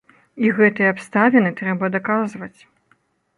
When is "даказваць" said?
1.97-2.59